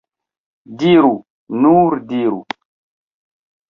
[0.85, 1.13] Diru,
[1.61, 2.39] nur diru!